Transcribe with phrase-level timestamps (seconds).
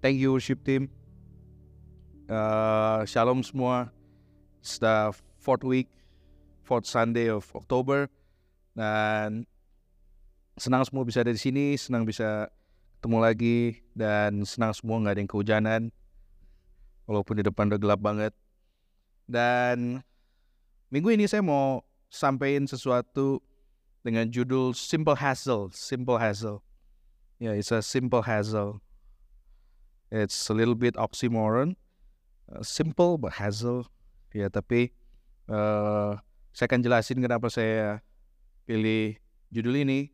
[0.00, 0.90] thank you worship team.
[2.28, 3.90] Uh, shalom semua.
[4.60, 5.88] It's the fourth week,
[6.62, 8.06] fourth Sunday of October.
[8.74, 9.46] Dan
[10.58, 12.46] senang semua bisa ada di sini, senang bisa
[12.98, 13.58] ketemu lagi,
[13.94, 15.82] dan senang semua nggak ada yang kehujanan.
[17.08, 18.32] Walaupun di depan udah gelap banget.
[19.26, 20.04] Dan
[20.92, 23.40] minggu ini saya mau sampaikan sesuatu
[24.04, 25.72] dengan judul Simple Hassle.
[25.72, 26.60] Simple Hassle.
[27.38, 28.82] Yeah, it's a simple hassle.
[30.08, 31.76] It's a little bit oxymoron.
[32.48, 33.88] Uh, simple but hassle.
[34.32, 34.92] Ya, tapi
[35.48, 36.16] uh,
[36.52, 38.00] saya akan jelasin kenapa saya
[38.64, 39.16] pilih
[39.52, 40.12] judul ini.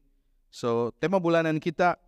[0.54, 1.98] So, tema bulanan kita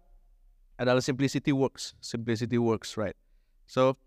[0.78, 1.98] adalah simplicity works.
[1.98, 3.18] Simplicity works, right?
[3.66, 3.98] So,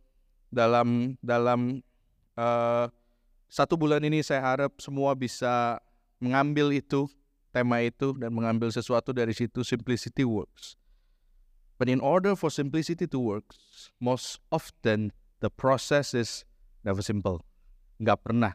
[0.52, 1.84] dalam dalam
[2.40, 2.88] uh,
[3.52, 5.82] satu bulan ini saya harap semua bisa
[6.22, 7.08] mengambil itu
[7.50, 10.78] tema itu dan mengambil sesuatu dari situ simplicity works.
[11.80, 13.56] But in order for simplicity to work,
[14.04, 16.44] most often the process is
[16.84, 17.40] never simple.
[18.04, 18.54] Nggak pernah.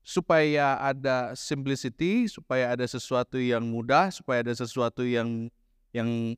[0.00, 5.52] Supaya ada simplicity, supaya ada sesuatu yang mudah, supaya ada sesuatu yang
[5.92, 6.34] yang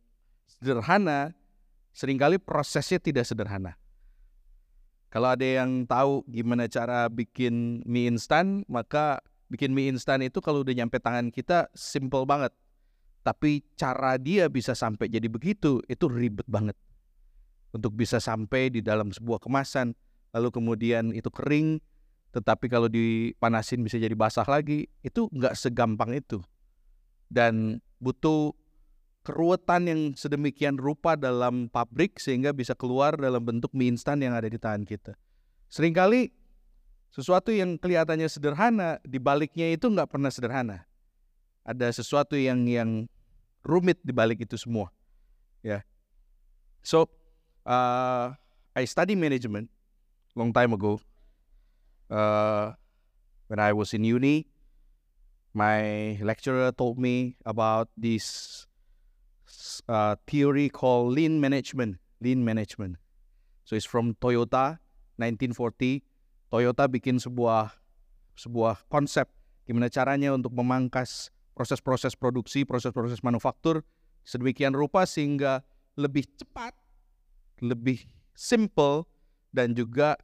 [0.50, 1.30] sederhana,
[1.94, 3.78] sering kali prosesnya tidak sederhana.
[5.14, 10.66] Kalau ada yang tahu gimana cara bikin mie instan, maka bikin mie instan itu kalau
[10.66, 12.50] udah nyampe tangan kita simple banget
[13.24, 16.76] tapi cara dia bisa sampai jadi begitu itu ribet banget.
[17.74, 19.96] Untuk bisa sampai di dalam sebuah kemasan
[20.36, 21.80] lalu kemudian itu kering
[22.34, 26.42] tetapi kalau dipanasin bisa jadi basah lagi itu nggak segampang itu.
[27.30, 28.52] Dan butuh
[29.24, 34.50] keruwetan yang sedemikian rupa dalam pabrik sehingga bisa keluar dalam bentuk mie instan yang ada
[34.50, 35.16] di tangan kita.
[35.72, 36.28] Seringkali
[37.14, 40.84] sesuatu yang kelihatannya sederhana di baliknya itu nggak pernah sederhana.
[41.64, 43.08] Ada sesuatu yang yang
[43.64, 44.92] rumit di balik itu semua.
[45.64, 45.80] Ya.
[45.80, 45.82] Yeah.
[46.84, 47.08] So,
[47.64, 48.36] uh,
[48.76, 49.72] I study management
[50.36, 51.00] long time ago.
[52.12, 52.76] Uh,
[53.48, 54.46] when I was in uni,
[55.56, 58.66] my lecturer told me about this
[59.88, 61.98] uh, theory called lean management.
[62.20, 63.00] Lean management.
[63.64, 64.82] So it's from Toyota,
[65.16, 66.04] 1940.
[66.52, 67.72] Toyota bikin sebuah
[68.34, 69.30] sebuah konsep
[69.64, 73.86] gimana caranya untuk memangkas proses-proses produksi, proses-proses manufaktur
[74.26, 75.62] sedemikian rupa sehingga
[75.94, 76.74] lebih cepat,
[77.62, 78.02] lebih
[78.34, 79.06] simple
[79.54, 80.18] dan juga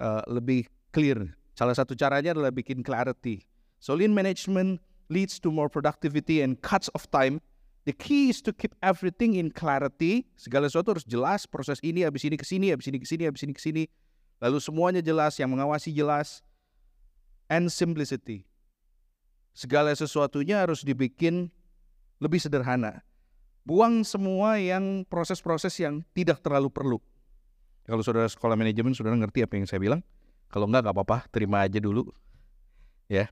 [0.00, 1.36] uh, lebih clear.
[1.52, 3.44] Salah satu caranya adalah bikin clarity.
[3.82, 4.80] So lean management
[5.12, 7.44] leads to more productivity and cuts of time.
[7.84, 10.28] The key is to keep everything in clarity.
[10.40, 11.44] Segala sesuatu harus jelas.
[11.44, 13.84] Proses ini habis ini ke sini, habis ini ke sini, habis ini ke sini.
[14.40, 16.44] Lalu semuanya jelas, yang mengawasi jelas.
[17.50, 18.49] And simplicity
[19.60, 21.52] segala sesuatunya harus dibikin
[22.16, 23.04] lebih sederhana.
[23.60, 26.98] Buang semua yang proses-proses yang tidak terlalu perlu.
[27.84, 30.00] Kalau saudara sekolah manajemen, saudara ngerti apa yang saya bilang?
[30.48, 32.08] Kalau enggak, nggak apa-apa, terima aja dulu.
[33.04, 33.28] Ya,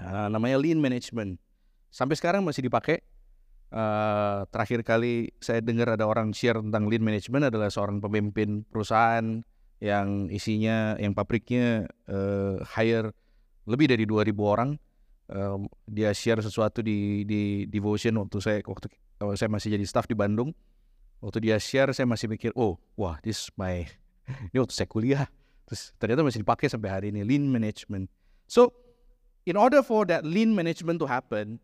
[0.00, 1.36] uh, namanya lean management.
[1.92, 3.04] Sampai sekarang masih dipakai.
[3.74, 9.42] Uh, terakhir kali saya dengar ada orang share tentang lean management adalah seorang pemimpin perusahaan
[9.82, 13.10] yang isinya, yang pabriknya uh, hire
[13.66, 14.78] lebih dari 2000 orang
[15.30, 18.88] um, dia share sesuatu di di devotion waktu saya waktu
[19.38, 20.52] saya masih jadi staff di Bandung.
[21.24, 23.88] Waktu dia share saya masih mikir oh wah this my
[24.52, 25.26] ini waktu saya kuliah.
[25.64, 28.12] Terus ternyata masih dipakai sampai hari ini lean management.
[28.44, 28.76] So
[29.48, 31.60] in order for that lean management to happen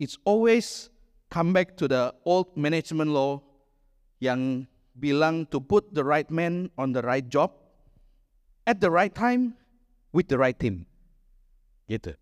[0.00, 0.88] it's always
[1.32, 3.40] come back to the old management law
[4.20, 4.64] yang
[4.96, 7.52] bilang to put the right man on the right job
[8.64, 9.52] at the right time
[10.16, 10.88] with the right team.
[11.92, 12.16] Gitu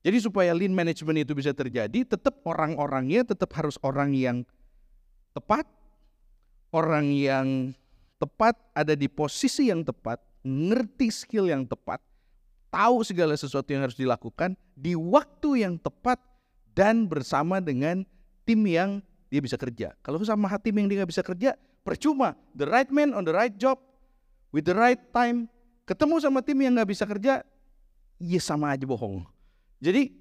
[0.00, 4.48] jadi supaya lean management itu bisa terjadi, tetap orang-orangnya tetap harus orang yang
[5.36, 5.68] tepat,
[6.72, 7.76] orang yang
[8.16, 12.00] tepat ada di posisi yang tepat, ngerti skill yang tepat,
[12.72, 16.16] tahu segala sesuatu yang harus dilakukan di waktu yang tepat
[16.72, 18.00] dan bersama dengan
[18.48, 19.92] tim yang dia bisa kerja.
[20.00, 22.32] Kalau sama tim yang dia nggak bisa kerja, percuma.
[22.56, 23.76] The right man on the right job
[24.48, 25.44] with the right time,
[25.84, 27.44] ketemu sama tim yang nggak bisa kerja,
[28.16, 29.39] ya sama aja bohong.
[29.80, 30.12] Jadi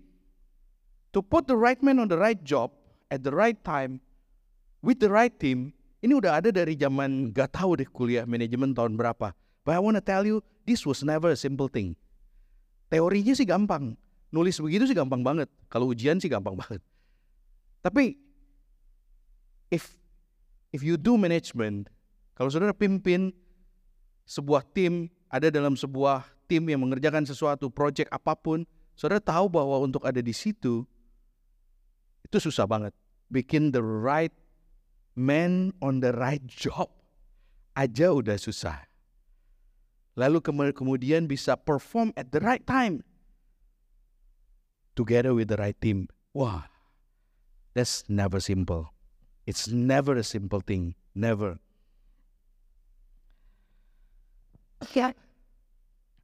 [1.12, 2.72] to put the right man on the right job
[3.12, 4.00] at the right time
[4.80, 8.96] with the right team ini udah ada dari zaman gak tahu deh kuliah manajemen tahun
[8.96, 9.36] berapa.
[9.68, 12.00] But I wanna tell you this was never a simple thing.
[12.88, 14.00] Teorinya sih gampang,
[14.32, 15.52] nulis begitu sih gampang banget.
[15.68, 16.80] Kalau ujian sih gampang banget.
[17.84, 18.16] Tapi
[19.68, 20.00] if
[20.72, 21.92] if you do management,
[22.34, 23.36] kalau saudara pimpin
[24.24, 28.64] sebuah tim, ada dalam sebuah tim yang mengerjakan sesuatu project apa pun,
[29.00, 30.84] Saudara tahu bahwa untuk ada di situ
[32.28, 32.92] itu susah banget.
[33.32, 34.36] Bikin the right
[35.16, 36.92] man on the right job
[37.80, 38.92] aja udah susah.
[40.20, 40.44] Lalu
[40.76, 43.00] kemudian bisa perform at the right time
[45.00, 46.12] together with the right team.
[46.36, 46.68] Wah,
[47.72, 48.92] that's never simple.
[49.48, 51.00] It's never a simple thing.
[51.16, 51.56] Never.
[54.92, 55.16] Yeah.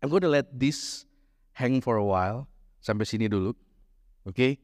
[0.04, 1.08] I'm going to let this
[1.56, 2.52] hang for a while.
[2.86, 3.58] Sampai sini dulu.
[4.30, 4.62] Okay?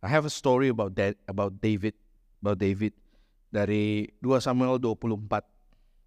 [0.00, 1.92] I have a story about that about David.
[2.40, 2.96] About David
[3.52, 5.44] dari 2 Samuel 24.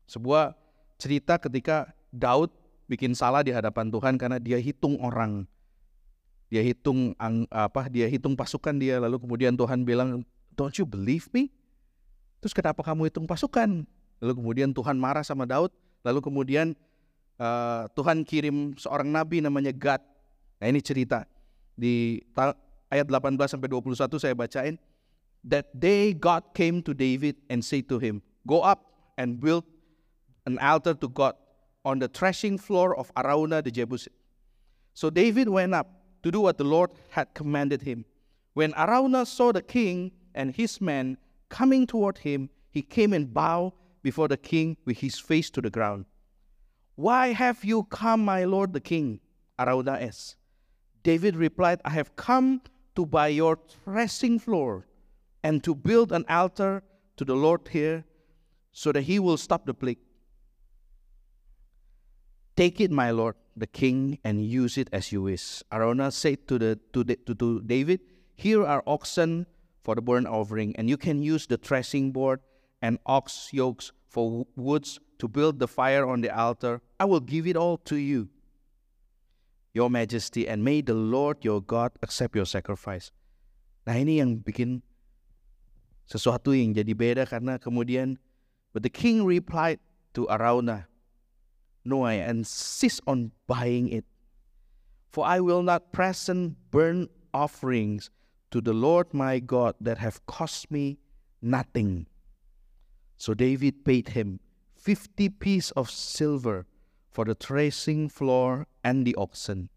[0.10, 0.58] Sebuah
[0.98, 2.50] cerita ketika Daud
[2.90, 5.46] bikin salah di hadapan Tuhan karena dia hitung orang
[6.52, 7.16] dia hitung
[7.48, 11.48] apa dia hitung pasukan dia lalu kemudian Tuhan bilang don't you believe me
[12.44, 13.88] terus kenapa kamu hitung pasukan
[14.20, 15.72] lalu kemudian Tuhan marah sama Daud
[16.04, 16.76] lalu kemudian
[17.40, 20.04] uh, Tuhan kirim seorang nabi namanya Gad
[20.60, 21.24] nah ini cerita
[21.78, 22.24] di
[22.92, 24.76] ayat 18 sampai 21 saya bacain
[25.44, 29.66] that day God came to David and said to him go up and build
[30.46, 31.38] an altar to God
[31.82, 34.14] on the threshing floor of Araunah the Jebusite
[34.94, 35.88] so David went up
[36.24, 38.06] to do what the Lord had commanded him.
[38.54, 41.18] When Araunah saw the king and his men
[41.50, 45.70] coming toward him, he came and bowed before the king with his face to the
[45.70, 46.06] ground.
[46.96, 49.20] Why have you come, my lord the king?
[49.58, 50.36] Araunah asked.
[51.04, 52.62] David replied, I have come
[52.96, 54.88] to buy your threshing floor
[55.44, 56.84] and to build an altar
[57.18, 58.04] to the Lord here
[58.72, 60.00] so that he will stop the plague.
[62.56, 65.64] Take it, my lord, the king and use it as you wish.
[65.72, 68.02] Araunah said to, the, to, the, to, to David,
[68.36, 69.48] Here are oxen
[69.84, 72.40] for the burnt offering, and you can use the threshing board
[72.82, 76.82] and ox yokes for woods to build the fire on the altar.
[77.00, 78.30] I will give it all to you,
[79.74, 83.12] your majesty, and may the Lord your God accept your sacrifice.
[83.88, 84.84] Nah ini yang bikin
[86.06, 88.20] sesuatu yang jadi beda karena kemudian,
[88.76, 89.80] but the king replied
[90.14, 90.92] to Arauna,
[91.84, 94.06] No, I insist on buying it.
[95.10, 98.12] For I will not present burnt offerings
[98.52, 101.00] to the Lord my God that have cost me
[101.42, 102.06] nothing.
[103.18, 104.40] So David paid him
[104.76, 106.66] fifty pieces of silver
[107.12, 109.70] for the threshing floor and the oxen.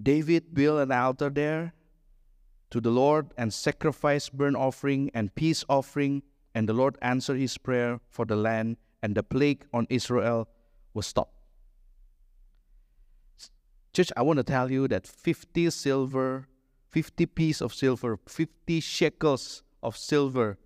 [0.00, 1.74] David built an altar there
[2.70, 6.22] to the Lord and sacrificed burnt offering and peace offering,
[6.54, 10.48] and the Lord answered his prayer for the land and the plague on Israel
[10.94, 11.34] was stopped.
[13.92, 16.48] Church, I want to tell you that 50 silver,
[16.90, 20.58] 50 piece of silver, 50 shekels of silver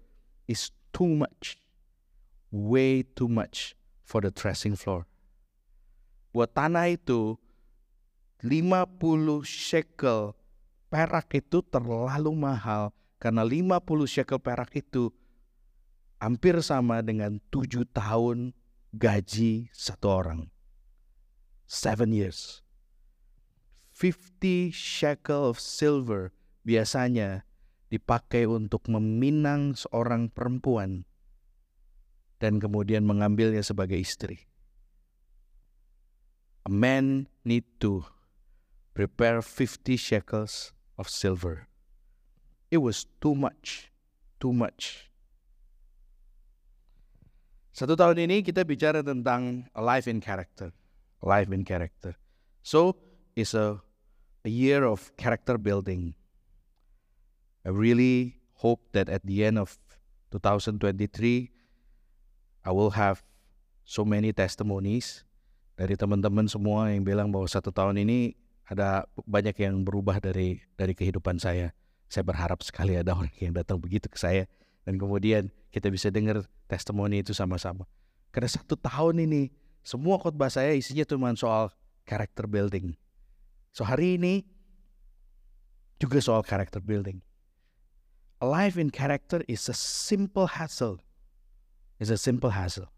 [0.47, 1.59] is too much.
[2.53, 3.75] Way too much
[4.07, 5.03] for the threshing floor.
[6.31, 7.35] Buat tanah itu
[8.47, 10.39] 50 shekel
[10.87, 15.11] perak itu terlalu mahal karena 50 shekel perak itu
[16.23, 18.55] hampir sama dengan tujuh tahun
[18.95, 20.41] gaji satu orang.
[21.67, 22.63] Seven years.
[23.91, 26.31] Fifty shekel of silver
[26.63, 27.49] biasanya
[27.89, 31.09] dipakai untuk meminang seorang perempuan
[32.43, 34.45] dan kemudian mengambilnya sebagai istri.
[36.67, 38.03] A man need to
[38.93, 41.69] prepare 50 shekels of silver.
[42.71, 43.93] It was too much,
[44.43, 45.07] too much.
[47.77, 50.73] Satu tahun ini kita bicara tentang life in character.
[51.21, 52.17] Life in character.
[52.65, 52.97] So,
[53.37, 53.79] it's a,
[54.43, 56.17] a year of character building.
[57.63, 59.77] I really hope that at the end of
[60.33, 61.53] 2023,
[62.67, 63.23] I will have
[63.87, 65.23] so many testimonies
[65.79, 68.35] dari teman-teman semua yang bilang bahwa satu tahun ini
[68.67, 71.71] ada banyak yang berubah dari dari kehidupan saya.
[72.11, 74.51] Saya berharap sekali ada orang yang datang begitu ke saya
[74.83, 77.87] dan kemudian kita bisa dengar testimoni itu sama-sama.
[78.35, 79.55] Karena satu tahun ini
[79.87, 81.71] semua khotbah saya isinya cuma soal
[82.03, 82.99] character building.
[83.71, 84.43] So hari ini
[86.03, 87.23] juga soal character building.
[88.43, 91.06] Life in character is a simple hassle.
[91.97, 92.93] Is a simple hassle.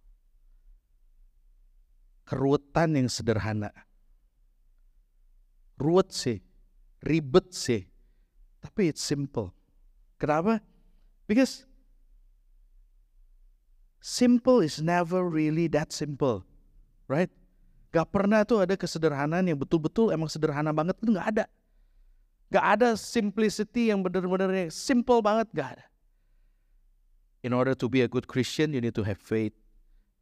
[2.26, 3.70] Keruwetan yang sederhana.
[5.78, 6.42] Ruwet sih,
[7.06, 7.86] ribet sih,
[8.58, 9.54] tapi it's simple.
[10.18, 10.58] Kenapa?
[11.30, 11.62] Because
[14.02, 16.42] simple is never really that simple,
[17.06, 17.30] right?
[17.94, 21.44] Gak pernah tuh ada kesederhanaan yang betul-betul emang sederhana banget itu gak ada.
[22.50, 25.84] Gak ada simplicity yang benar-benar simple banget gak ada.
[27.42, 29.52] In order to be a good Christian, you need to have faith.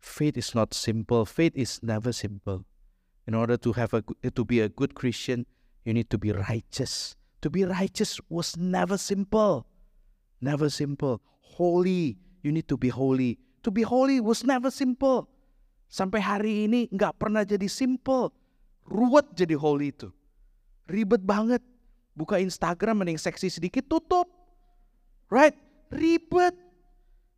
[0.01, 1.25] Faith is not simple.
[1.25, 2.65] Faith is never simple.
[3.27, 5.47] In order to have a to be a good Christian,
[5.83, 7.17] you need to be righteous.
[7.43, 9.67] To be righteous was never simple.
[10.41, 11.21] Never simple.
[11.41, 15.27] Holy, you need to be holy to be holy was never simple.
[15.91, 18.31] Sampai hari ini nggak pernah jadi simple.
[18.87, 20.15] Ruwet jadi holy itu.
[20.87, 21.59] Ribet banget.
[22.15, 24.31] Buka Instagram mending seksi sedikit tutup.
[25.27, 25.59] Right?
[25.91, 26.55] Ribet.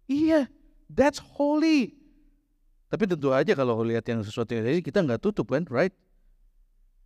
[0.09, 0.49] Iya,
[0.89, 1.93] that's holy.
[2.89, 5.93] Tapi tentu aja kalau lihat yang sesuatu yang tadi kita nggak tutup kan, right?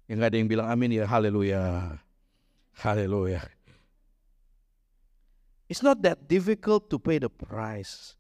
[0.07, 1.99] Yang nggak ada yang bilang amin ya, haleluya,
[2.79, 3.43] haleluya.
[5.67, 8.15] It's not that difficult to pay the price.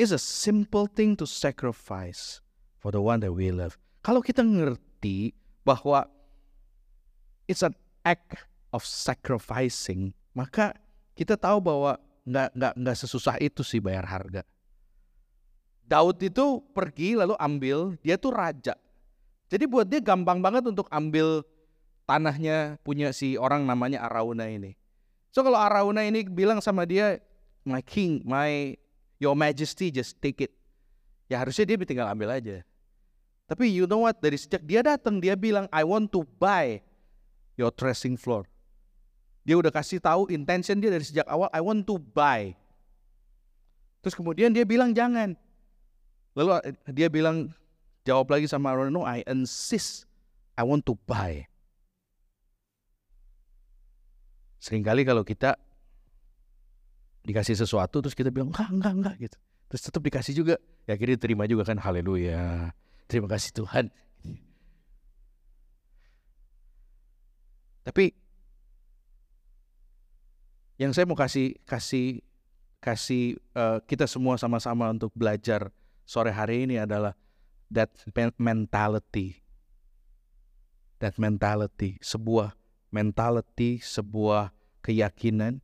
[0.00, 2.40] It's a simple thing to sacrifice
[2.80, 3.76] for the one that we love.
[4.00, 5.36] Kalau kita ngerti
[5.66, 6.08] bahwa
[7.50, 8.40] it's an act
[8.72, 10.72] of sacrificing, maka
[11.18, 11.98] kita tahu bahwa
[12.28, 14.44] nggak nggak nggak sesusah itu sih bayar harga.
[15.88, 18.76] Daud itu pergi lalu ambil, dia tuh raja.
[19.48, 21.40] Jadi buat dia gampang banget untuk ambil
[22.04, 24.76] tanahnya punya si orang namanya Arauna ini.
[25.32, 27.16] So kalau Arauna ini bilang sama dia,
[27.64, 28.76] my king, my
[29.16, 30.52] your majesty just take it.
[31.32, 32.60] Ya harusnya dia tinggal ambil aja.
[33.48, 36.84] Tapi you know what, dari sejak dia datang dia bilang I want to buy
[37.56, 38.44] your threshing floor.
[39.48, 42.52] Dia udah kasih tahu intention dia dari sejak awal I want to buy.
[44.04, 45.32] Terus kemudian dia bilang jangan.
[46.36, 47.48] Lalu eh, dia bilang
[48.04, 50.04] jawab lagi sama Aaron, no, I insist,
[50.52, 51.48] I want to buy.
[54.60, 55.56] Seringkali kalau kita
[57.24, 59.38] dikasih sesuatu terus kita bilang enggak enggak enggak gitu.
[59.72, 62.68] Terus tetap dikasih juga, ya akhirnya terima juga kan, haleluya.
[63.08, 63.88] Terima kasih Tuhan.
[67.88, 68.27] Tapi
[70.78, 72.22] yang saya mau kasih kasih
[72.78, 75.74] kasih uh, kita semua sama-sama untuk belajar
[76.06, 77.18] sore hari ini adalah
[77.68, 77.90] that
[78.38, 79.42] mentality.
[80.98, 82.58] That mentality, sebuah
[82.90, 84.50] mentality, sebuah
[84.82, 85.62] keyakinan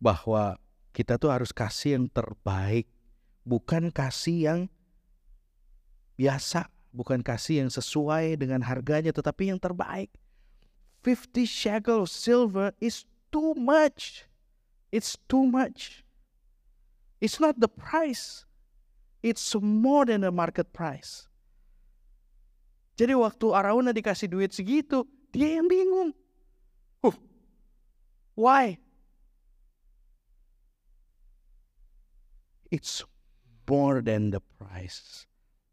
[0.00, 0.60] bahwa
[0.92, 2.88] kita tuh harus kasih yang terbaik,
[3.44, 4.60] bukan kasih yang
[6.20, 10.12] biasa, bukan kasih yang sesuai dengan harganya, tetapi yang terbaik.
[11.00, 14.28] 50 shekel silver is too much.
[14.90, 16.02] It's too much.
[17.22, 18.44] It's not the price.
[19.22, 21.30] It's more than a market price.
[23.00, 26.12] Jadi waktu Arauna dikasih duit segitu, dia yang bingung.
[27.00, 27.16] Huh,
[28.36, 28.76] why?
[32.68, 33.00] It's
[33.64, 35.24] more than the price.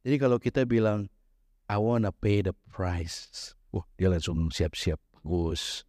[0.08, 1.12] Jadi kalau kita bilang,
[1.68, 3.52] I wanna pay the price.
[3.76, 5.00] Wah, dia langsung siap-siap.
[5.28, 5.84] Gus.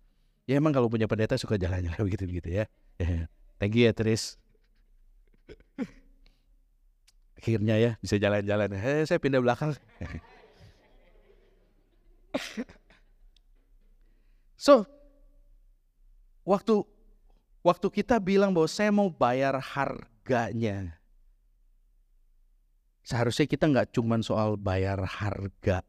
[0.50, 2.64] Ya emang kalau punya pendeta suka jalan-jalan begitu-begitu ya.
[3.58, 4.38] Thank you ya Tris
[7.48, 8.74] akhirnya ya bisa jalan-jalan.
[8.76, 9.72] Eh, saya pindah belakang.
[14.68, 14.84] so,
[16.44, 16.82] waktu
[17.62, 21.00] waktu kita bilang bahwa saya mau bayar harganya,
[23.06, 25.80] seharusnya kita nggak cuma soal bayar harga,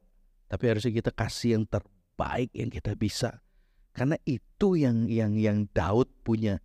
[0.48, 3.44] tapi harusnya kita kasih yang terbaik yang kita bisa.
[3.92, 6.62] Karena itu yang yang yang Daud punya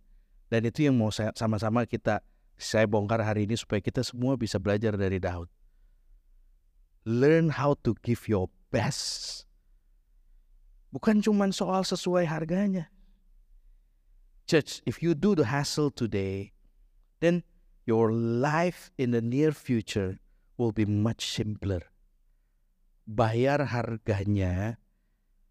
[0.55, 2.23] dan itu yang mau sama-sama kita
[2.55, 5.51] saya bongkar hari ini supaya kita semua bisa belajar dari Daud.
[7.03, 9.43] Learn how to give your best.
[10.95, 12.87] Bukan cuma soal sesuai harganya.
[14.47, 16.55] Church, if you do the hassle today,
[17.19, 17.43] then
[17.83, 20.23] your life in the near future
[20.55, 21.83] will be much simpler.
[23.03, 24.79] Bayar harganya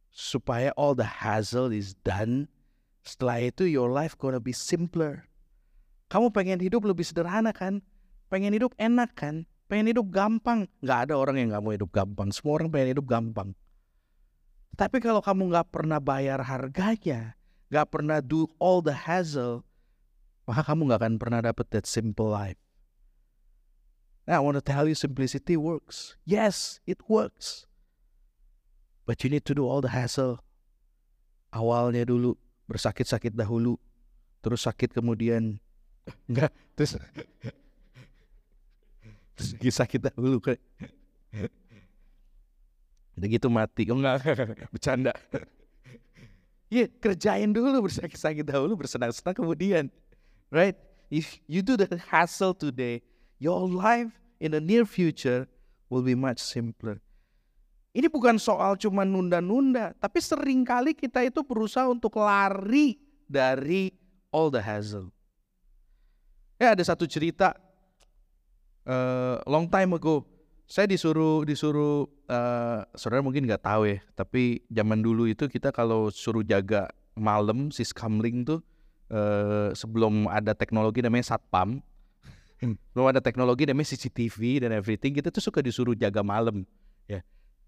[0.08, 2.48] supaya all the hassle is done.
[3.04, 5.28] Setelah itu your life gonna be simpler.
[6.08, 7.84] Kamu pengen hidup lebih sederhana kan?
[8.32, 9.44] Pengen hidup enak kan?
[9.68, 10.64] Pengen hidup gampang.
[10.80, 12.32] Gak ada orang yang gak mau hidup gampang.
[12.32, 13.52] Semua orang pengen hidup gampang.
[14.74, 17.36] Tapi kalau kamu gak pernah bayar harganya,
[17.68, 19.62] gak pernah do all the hassle,
[20.48, 22.58] maka kamu gak akan pernah dapat that simple life.
[24.24, 26.16] Now, I want to tell you simplicity works.
[26.24, 27.68] Yes, it works.
[29.04, 30.40] But you need to do all the hassle.
[31.52, 33.76] Awalnya dulu bersakit-sakit dahulu,
[34.40, 35.60] terus sakit kemudian
[36.28, 37.00] Enggak, terus
[39.34, 40.58] terus kisah kita dulu kan.
[43.14, 43.88] Udah gitu mati.
[43.88, 44.24] Oh enggak,
[44.68, 45.12] bercanda.
[46.72, 49.84] Iya, yeah, kerjain dulu bersakit-sakit dahulu, bersenang-senang kemudian.
[50.50, 50.74] Right?
[51.12, 53.04] If you do the hassle today,
[53.38, 55.46] your life in the near future
[55.86, 57.03] will be much simpler.
[57.94, 62.98] Ini bukan soal cuma nunda-nunda, tapi sering kali kita itu berusaha untuk lari
[63.30, 63.94] dari
[64.34, 65.14] all the hassle.
[66.58, 67.54] Eh ada satu cerita
[68.90, 70.26] uh, long time ago.
[70.66, 76.10] Saya disuruh disuruh uh, saudara mungkin nggak tahu ya, tapi zaman dulu itu kita kalau
[76.10, 78.58] suruh jaga malam si skamling tuh
[79.14, 81.78] uh, sebelum ada teknologi namanya satpam.
[82.90, 86.83] belum ada teknologi namanya CCTV dan everything kita tuh suka disuruh jaga malam ya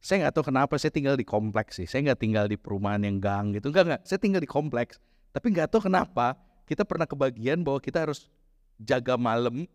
[0.06, 1.88] saya nggak tahu kenapa saya tinggal di kompleks sih.
[1.90, 3.74] Saya nggak tinggal di perumahan yang gang gitu.
[3.74, 5.02] Enggak enggak saya tinggal di kompleks.
[5.34, 6.38] Tapi nggak tahu kenapa
[6.70, 8.30] kita pernah kebagian bahwa kita harus
[8.78, 9.66] jaga malam.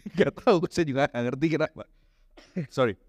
[0.16, 1.84] Nggak tahu saya juga nggak ngerti kenapa.
[2.68, 3.00] Sorry.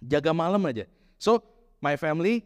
[0.00, 0.88] Jaga malam aja.
[1.20, 1.44] So
[1.84, 2.44] my family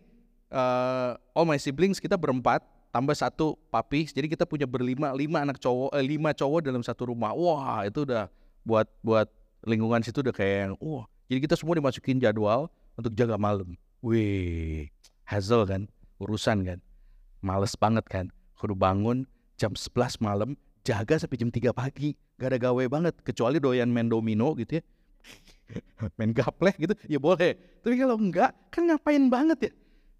[0.50, 4.10] uh, all my siblings kita berempat tambah satu papi.
[4.10, 7.34] Jadi kita punya berlima lima anak cowok eh, lima cowok dalam satu rumah.
[7.38, 8.26] Wah itu udah
[8.66, 9.30] buat buat
[9.62, 13.72] lingkungan situ udah kayak wah jadi kita semua dimasukin jadwal untuk jaga malam.
[14.04, 14.92] Wih
[15.24, 15.88] hazel kan?
[16.20, 16.76] Urusan kan?
[17.40, 18.28] Males banget kan?
[18.60, 19.24] Kudu bangun
[19.56, 20.52] jam 11 malam
[20.84, 22.12] jaga sampai jam 3 pagi.
[22.36, 24.84] Gak ada gawe banget kecuali doyan main domino gitu ya.
[26.20, 26.92] Main gaplek gitu.
[27.08, 27.56] Ya boleh.
[27.80, 29.72] Tapi kalau enggak kan ngapain banget ya?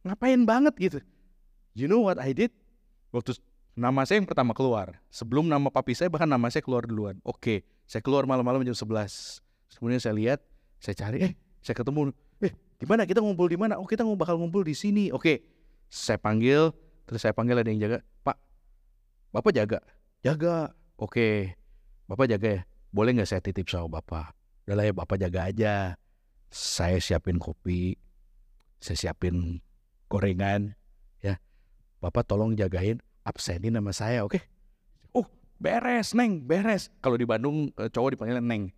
[0.08, 0.98] Ngapain banget gitu?
[1.76, 2.56] You know what I did?
[3.12, 3.36] Waktu
[3.76, 4.96] nama saya yang pertama keluar.
[5.12, 7.20] Sebelum nama papi saya bahkan nama saya keluar duluan.
[7.20, 9.44] Oke saya keluar malam-malam jam 11
[9.76, 10.40] kemudian saya lihat
[10.82, 12.10] saya cari eh saya ketemu.
[12.42, 12.50] Eh
[12.82, 13.06] di mana?
[13.06, 13.78] Kita ngumpul di mana?
[13.78, 15.14] Oh kita bakal ngumpul di sini.
[15.14, 15.46] Oke.
[15.86, 16.74] Saya panggil
[17.06, 17.98] terus saya panggil ada yang jaga.
[18.26, 18.36] Pak
[19.30, 19.78] bapak jaga?
[20.26, 20.74] Jaga.
[20.98, 21.54] Oke.
[22.10, 22.62] Bapak jaga ya?
[22.90, 24.34] Boleh nggak saya titip sama bapak?
[24.66, 25.74] Udahlah ya bapak jaga aja.
[26.50, 27.94] Saya siapin kopi.
[28.82, 29.62] Saya siapin
[30.10, 30.74] gorengan
[31.22, 31.38] ya.
[32.02, 34.42] Bapak tolong jagain absenin nama saya oke?
[35.14, 35.30] Oh
[35.62, 36.90] beres neng beres.
[36.98, 38.74] Kalau di Bandung eh, cowok dipanggilnya neng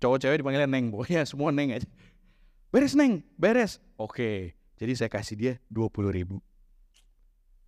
[0.00, 1.86] cowok cewek dipanggilnya neng pokoknya semua neng aja.
[2.72, 3.22] Beres neng.
[3.36, 3.78] Beres.
[4.00, 6.40] Oke jadi saya kasih dia dua puluh ribu.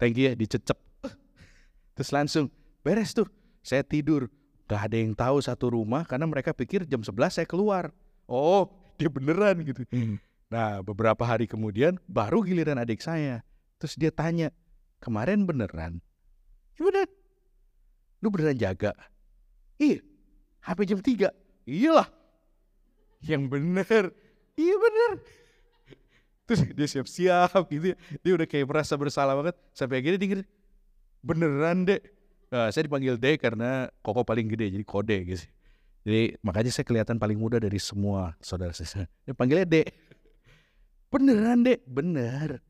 [0.01, 0.75] Thank you ya dicecep.
[1.95, 2.49] Terus langsung
[2.81, 3.29] beres tuh
[3.61, 4.33] saya tidur.
[4.65, 7.93] Gak ada yang tahu satu rumah karena mereka pikir jam 11 saya keluar.
[8.25, 9.85] Oh dia beneran gitu.
[10.49, 13.45] Nah beberapa hari kemudian baru giliran adik saya.
[13.77, 14.49] Terus dia tanya
[15.05, 16.01] kemarin beneran?
[16.81, 17.09] Ya bener.
[18.25, 18.97] Lu beneran jaga?
[19.77, 20.01] Iya
[20.65, 21.29] HP jam 3
[21.69, 22.09] iyalah
[23.25, 24.11] yang bener
[24.59, 25.11] iya bener
[26.47, 27.97] terus dia siap-siap gitu ya.
[28.21, 30.43] dia udah kayak merasa bersalah banget sampai akhirnya dia
[31.23, 32.03] beneran dek
[32.53, 35.49] Nah, saya dipanggil D karena koko paling gede jadi kode gitu.
[36.05, 39.09] Jadi makanya saya kelihatan paling muda dari semua saudara saya.
[39.25, 39.77] Dia panggilnya D.
[41.09, 42.61] Beneran dek, bener.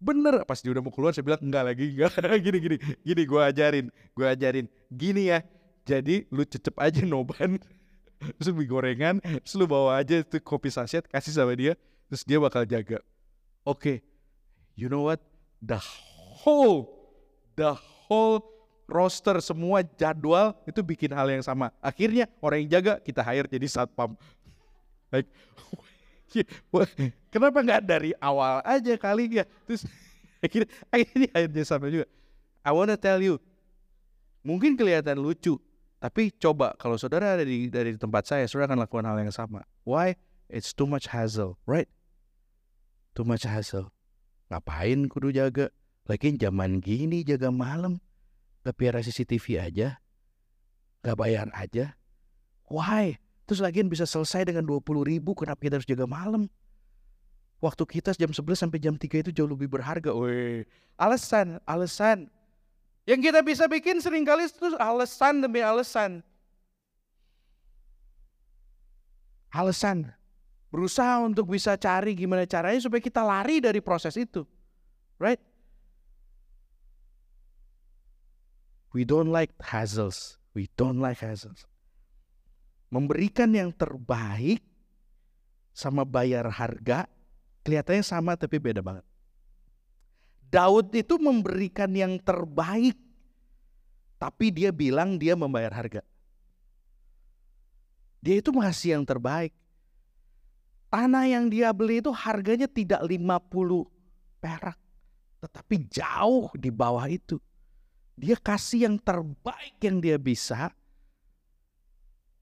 [0.00, 0.40] Bener.
[0.48, 2.16] Pas dia udah mau keluar saya bilang enggak lagi, enggak.
[2.48, 4.66] gini gini, gini gue ajarin, gue ajarin.
[4.88, 5.44] Gini ya.
[5.84, 7.60] Jadi lu cecep aja noban,
[8.18, 11.76] terus beli gorengan, terus lu bawa aja tuh kopi saset kasih sama dia,
[12.08, 13.00] terus dia bakal jaga.
[13.66, 13.96] Oke, okay.
[14.78, 15.18] you know what?
[15.60, 16.86] The whole,
[17.58, 17.74] the
[18.06, 18.44] whole
[18.86, 21.74] roster semua jadwal itu bikin hal yang sama.
[21.82, 24.14] Akhirnya orang yang jaga kita hire jadi satpam.
[25.10, 25.26] Like,
[27.34, 29.44] kenapa nggak dari awal aja kali ya?
[29.66, 29.82] Terus
[30.38, 32.06] akhirnya akhirnya akhirnya sama juga.
[32.66, 33.38] I wanna tell you,
[34.42, 35.58] mungkin kelihatan lucu,
[36.02, 39.64] tapi coba kalau saudara ada di dari tempat saya, saudara akan lakukan hal yang sama.
[39.84, 40.16] Why?
[40.46, 41.90] It's too much hassle, right?
[43.16, 43.90] Too much hassle.
[44.52, 45.72] Ngapain kudu jaga?
[46.06, 47.98] Lagi zaman gini jaga malam
[48.66, 50.02] Gak CCTV aja?
[51.06, 51.94] Gak bayar aja?
[52.66, 53.14] Why?
[53.46, 56.50] Terus lagian bisa selesai dengan 20 ribu, kenapa kita harus jaga malam?
[57.62, 60.10] Waktu kita jam 11 sampai jam 3 itu jauh lebih berharga.
[60.10, 60.66] Weh,
[60.98, 62.26] alasan, alasan.
[63.06, 66.26] Yang kita bisa bikin sering kali itu alasan demi alasan.
[69.54, 70.10] Alasan.
[70.74, 74.42] Berusaha untuk bisa cari gimana caranya supaya kita lari dari proses itu.
[75.22, 75.38] Right?
[78.90, 80.42] We don't like hassles.
[80.50, 81.62] We don't like hassles.
[82.90, 84.66] Memberikan yang terbaik
[85.70, 87.06] sama bayar harga
[87.62, 89.06] kelihatannya sama tapi beda banget.
[90.48, 92.96] Daud itu memberikan yang terbaik
[94.16, 96.00] tapi dia bilang dia membayar harga.
[98.24, 99.52] Dia itu masih yang terbaik.
[100.88, 103.84] Tanah yang dia beli itu harganya tidak 50
[104.40, 104.78] perak.
[105.44, 107.36] Tetapi jauh di bawah itu.
[108.16, 110.72] Dia kasih yang terbaik yang dia bisa,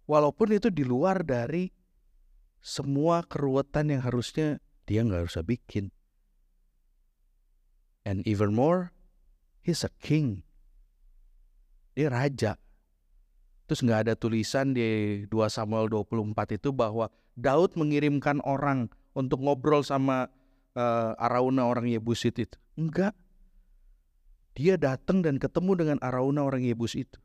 [0.07, 1.67] walaupun itu di luar dari
[2.62, 5.90] semua keruwetan yang harusnya dia nggak usah bikin.
[8.05, 8.93] And even more,
[9.64, 10.45] he's a king.
[11.97, 12.61] Dia raja.
[13.64, 19.81] Terus nggak ada tulisan di 2 Samuel 24 itu bahwa Daud mengirimkan orang untuk ngobrol
[19.81, 20.29] sama
[20.77, 22.57] uh, Arauna orang Yebusit itu.
[22.77, 23.17] Enggak.
[24.55, 27.19] Dia datang dan ketemu dengan Arauna orang Yebus itu.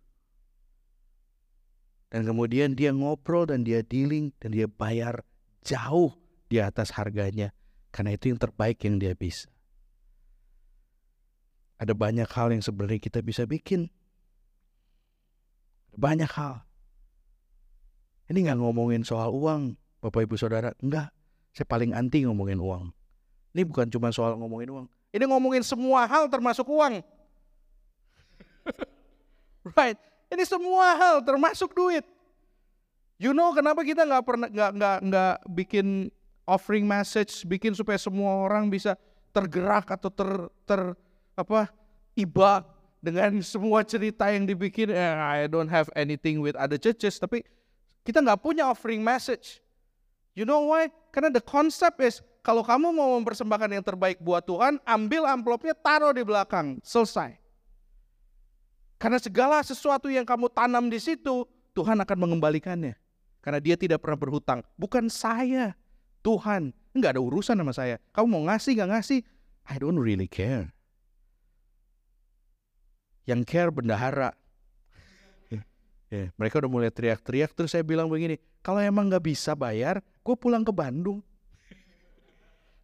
[2.09, 5.21] Dan kemudian dia ngobrol dan dia dealing dan dia bayar
[5.61, 6.17] jauh
[6.49, 7.53] di atas harganya.
[7.93, 9.45] Karena itu yang terbaik yang dia bisa.
[11.79, 13.87] Ada banyak hal yang sebenarnya kita bisa bikin.
[15.95, 16.67] Banyak hal.
[18.27, 20.75] Ini nggak ngomongin soal uang, Bapak Ibu Saudara.
[20.83, 21.09] Enggak,
[21.55, 22.91] saya paling anti ngomongin uang.
[23.55, 24.85] Ini bukan cuma soal ngomongin uang.
[25.09, 27.01] Ini ngomongin semua hal termasuk uang.
[29.79, 29.97] right?
[30.29, 32.05] Ini semua hal termasuk duit.
[33.19, 35.87] You know kenapa kita nggak pernah nggak nggak nggak bikin
[36.47, 38.95] offering message, bikin supaya semua orang bisa
[39.33, 40.29] tergerak atau ter
[40.63, 40.81] ter
[41.39, 41.71] apa
[42.19, 42.67] iba
[42.99, 44.91] dengan semua cerita yang dibikin.
[44.91, 47.47] Eh, I don't have anything with other churches, tapi
[48.03, 49.63] kita nggak punya offering message.
[50.35, 50.91] You know why?
[51.11, 56.15] Karena the concept is kalau kamu mau mempersembahkan yang terbaik buat Tuhan, ambil amplopnya, taruh
[56.15, 57.35] di belakang, selesai.
[58.99, 62.99] Karena segala sesuatu yang kamu tanam di situ, Tuhan akan mengembalikannya.
[63.39, 64.59] Karena dia tidak pernah berhutang.
[64.75, 65.71] Bukan saya,
[66.19, 66.75] Tuhan.
[66.91, 67.95] Enggak ada urusan sama saya.
[68.11, 69.19] Kamu mau ngasih, nggak ngasih,
[69.71, 70.75] I don't really care.
[73.29, 74.33] Yang care bendahara.
[76.09, 80.33] Ya, mereka udah mulai teriak-teriak, terus saya bilang begini, kalau emang nggak bisa bayar, gue
[80.33, 81.21] pulang ke Bandung.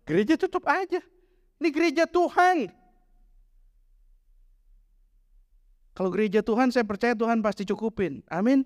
[0.05, 1.01] Gereja tutup aja.
[1.57, 2.69] Ini gereja Tuhan.
[5.97, 8.21] Kalau gereja Tuhan, saya percaya Tuhan pasti cukupin.
[8.29, 8.61] Amin.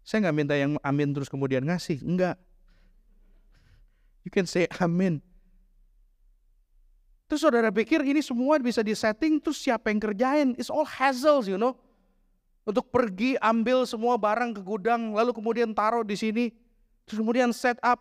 [0.00, 2.00] Saya nggak minta yang amin terus kemudian ngasih.
[2.00, 2.40] Enggak.
[4.24, 5.20] You can say amin.
[7.26, 10.48] Terus saudara pikir ini semua bisa disetting, terus siapa yang kerjain?
[10.54, 11.74] It's all hassles, you know.
[12.66, 16.54] Untuk pergi ambil semua barang ke gudang, lalu kemudian taruh di sini,
[17.06, 17.98] terus kemudian set up.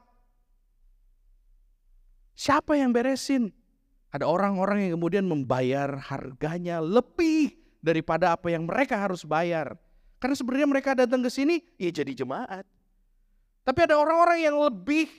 [2.38, 3.50] Siapa yang beresin?
[4.14, 9.78] Ada orang-orang yang kemudian membayar harganya lebih daripada apa yang mereka harus bayar.
[10.22, 12.66] Karena sebenarnya mereka datang ke sini, ya jadi jemaat.
[13.66, 15.10] Tapi ada orang-orang yang lebih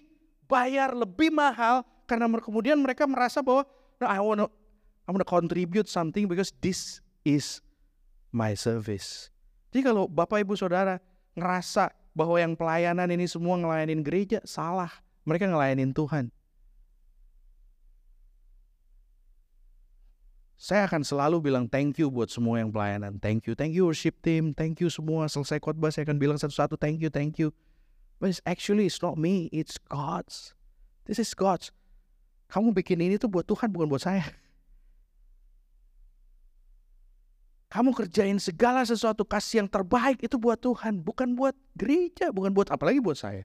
[0.46, 3.66] bayar lebih mahal karena kemudian mereka merasa bahwa
[4.00, 4.48] No, I want to
[5.06, 7.64] I want to contribute something because this is
[8.34, 9.30] my service.
[9.72, 11.00] Jadi kalau Bapak Ibu Saudara
[11.36, 14.90] ngerasa bahwa yang pelayanan ini semua ngelayanin gereja, salah.
[15.28, 16.32] Mereka ngelayanin Tuhan.
[20.56, 23.20] Saya akan selalu bilang thank you buat semua yang pelayanan.
[23.20, 25.28] Thank you, thank you worship team, thank you semua.
[25.28, 27.52] Selesai khotbah saya akan bilang satu-satu thank you, thank you.
[28.16, 30.56] But it's actually it's not me, it's God's.
[31.04, 31.70] This is God's.
[32.46, 34.26] Kamu bikin ini tuh buat Tuhan bukan buat saya.
[37.66, 42.70] Kamu kerjain segala sesuatu kasih yang terbaik itu buat Tuhan, bukan buat gereja, bukan buat
[42.70, 43.42] apalagi buat saya.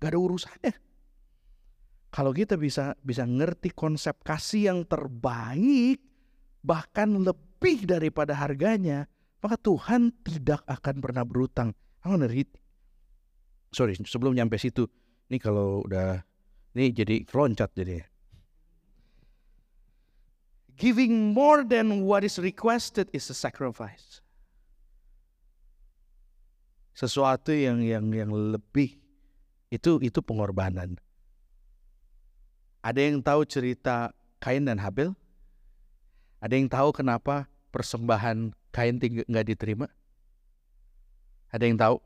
[0.00, 0.74] Gak ada urusannya.
[2.08, 6.00] Kalau kita bisa bisa ngerti konsep kasih yang terbaik,
[6.64, 9.04] bahkan lebih daripada harganya,
[9.44, 11.76] maka Tuhan tidak akan pernah berutang.
[12.00, 12.30] I wanna.
[13.74, 14.86] Sorry, sebelum nyampe situ,
[15.28, 16.22] ini kalau udah
[16.78, 18.13] ini jadi loncat jadi.
[20.74, 24.18] Giving more than what is requested is a sacrifice.
[26.94, 28.98] Sesuatu yang yang yang lebih
[29.70, 30.98] itu itu pengorbanan.
[32.82, 35.14] Ada yang tahu cerita Kain dan Habel?
[36.42, 39.86] Ada yang tahu kenapa persembahan Kain nggak diterima?
[41.54, 41.96] Ada yang tahu?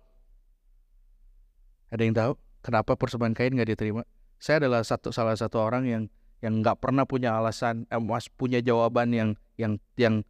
[1.89, 4.05] Ada yang tahu kenapa persembahan Kain nggak diterima?
[4.39, 6.03] Saya adalah satu salah satu orang yang
[6.39, 7.99] yang nggak pernah punya alasan, eh,
[8.39, 10.23] punya jawaban yang yang yang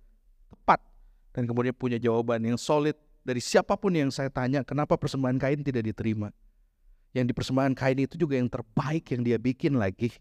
[0.49, 0.81] tepat
[1.37, 5.61] dan kemudian punya jawaban yang solid dari siapa pun yang saya tanya kenapa persembahan kain
[5.61, 6.33] tidak diterima.
[7.13, 10.13] Yang di persembahan kain itu juga yang terbaik yang dia bikin lagi.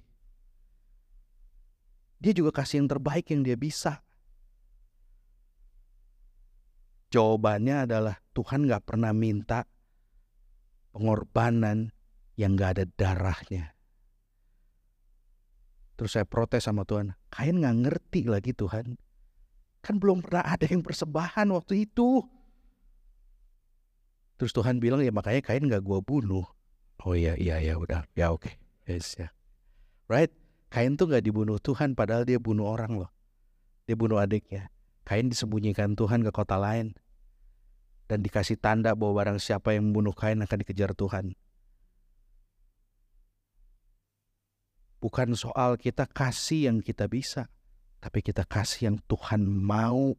[2.18, 4.04] Dia juga kasih yang terbaik yang dia bisa.
[7.08, 9.64] Jawabannya adalah Tuhan nggak pernah minta
[10.92, 11.96] pengorbanan
[12.36, 13.77] yang nggak ada darahnya.
[15.98, 17.18] Terus saya protes sama Tuhan.
[17.34, 19.02] Kain nggak ngerti lagi Tuhan.
[19.82, 22.22] Kan belum pernah ada yang persembahan waktu itu.
[24.38, 26.46] Terus Tuhan bilang ya makanya kain nggak gua bunuh.
[27.02, 28.54] Oh iya iya ya udah ya oke okay.
[28.86, 29.34] yes ya.
[30.06, 30.30] Right?
[30.70, 33.10] Kain tuh nggak dibunuh Tuhan padahal dia bunuh orang loh.
[33.90, 34.70] Dia bunuh adiknya.
[35.02, 36.94] Kain disembunyikan Tuhan ke kota lain
[38.06, 41.34] dan dikasih tanda bahwa barang siapa yang membunuh Kain akan dikejar Tuhan.
[44.98, 47.50] Bukan soal kita kasih yang kita bisa,
[48.02, 50.18] tapi kita kasih yang Tuhan mau.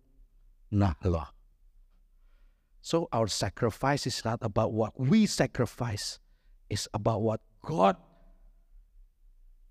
[0.69, 1.31] Nah loh.
[2.81, 6.23] So our sacrifice is not about what we sacrifice.
[6.69, 7.97] It's about what God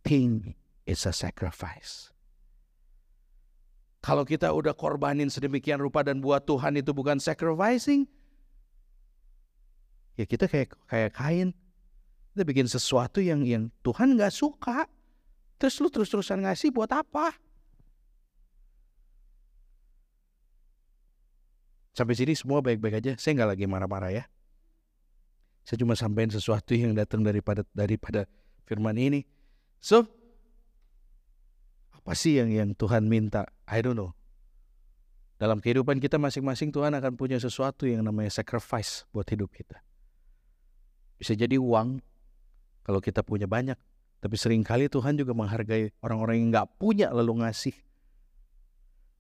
[0.03, 2.09] think is a sacrifice.
[4.05, 8.07] Kalau kita udah korbanin sedemikian rupa dan buat Tuhan itu bukan sacrificing,
[10.15, 11.49] ya kita kayak kayak kain.
[12.31, 14.85] Kita bikin sesuatu yang yang Tuhan nggak suka.
[15.57, 17.33] Terus lu terus-terusan ngasih buat apa?
[21.97, 23.11] Sampai sini semua baik-baik aja.
[23.17, 24.23] Saya nggak lagi marah-marah ya.
[25.65, 28.29] Saya cuma sampaikan sesuatu yang datang daripada daripada
[28.69, 29.25] firman ini.
[29.81, 30.05] So,
[31.89, 33.49] apa sih yang yang Tuhan minta?
[33.65, 34.13] I don't know.
[35.41, 39.81] Dalam kehidupan kita masing-masing Tuhan akan punya sesuatu yang namanya sacrifice buat hidup kita.
[41.17, 41.97] Bisa jadi uang
[42.85, 43.77] kalau kita punya banyak.
[44.17, 47.75] Tapi sering kali Tuhan juga menghargai orang-orang yang nggak punya lalu ngasih.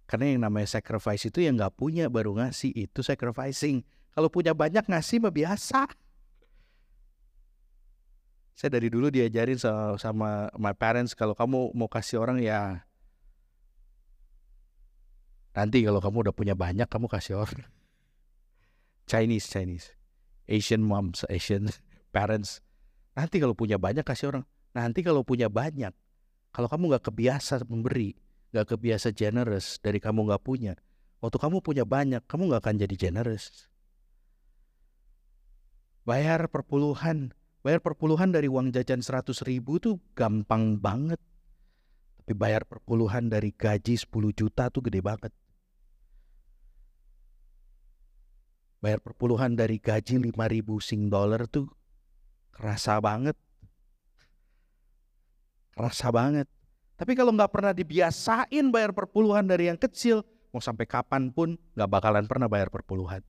[0.07, 3.83] Karena yang namanya sacrifice itu yang nggak punya baru ngasih itu sacrificing.
[4.15, 5.85] Kalau punya banyak ngasih mah biasa.
[8.57, 12.87] Saya dari dulu diajarin sama, sama my parents kalau kamu mau kasih orang ya
[15.57, 17.65] Nanti kalau kamu udah punya banyak, kamu kasih orang.
[19.09, 19.97] Chinese, Chinese.
[20.45, 21.73] Asian moms, Asian
[22.15, 22.61] parents.
[23.17, 24.45] Nanti kalau punya banyak, kasih orang.
[24.77, 25.89] Nanti kalau punya banyak,
[26.53, 28.13] kalau kamu nggak kebiasa memberi,
[28.53, 30.77] nggak kebiasa generous dari kamu nggak punya,
[31.17, 33.65] waktu kamu punya banyak, kamu nggak akan jadi generous.
[36.05, 37.33] Bayar perpuluhan,
[37.65, 41.19] bayar perpuluhan dari uang jajan 100 ribu tuh gampang banget.
[42.21, 45.33] Tapi bayar perpuluhan dari gaji 10 juta tuh gede banget.
[48.77, 51.67] bayar perpuluhan dari gaji 5000 sing dollar tuh
[52.53, 53.37] kerasa banget.
[55.77, 56.49] Kerasa banget.
[56.97, 61.89] Tapi kalau nggak pernah dibiasain bayar perpuluhan dari yang kecil, mau sampai kapan pun nggak
[61.93, 63.21] bakalan pernah bayar perpuluhan.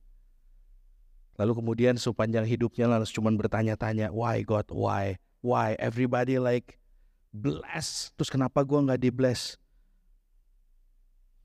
[1.37, 6.81] Lalu kemudian sepanjang hidupnya lalu cuma bertanya-tanya, why God, why, why, everybody like
[7.29, 9.55] bless, terus kenapa gua nggak di bless?